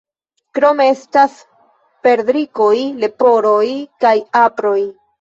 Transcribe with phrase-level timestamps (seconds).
[0.57, 1.35] Krome estas
[2.09, 2.73] perdrikoj,
[3.07, 3.65] leporoj
[4.07, 4.79] kaj aproj.